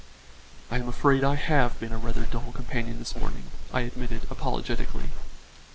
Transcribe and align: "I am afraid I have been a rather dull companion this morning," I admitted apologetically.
"I 0.71 0.77
am 0.79 0.87
afraid 0.87 1.23
I 1.23 1.35
have 1.35 1.79
been 1.79 1.91
a 1.91 1.97
rather 1.99 2.25
dull 2.25 2.51
companion 2.53 2.97
this 2.97 3.15
morning," 3.15 3.43
I 3.71 3.81
admitted 3.81 4.25
apologetically. 4.31 5.11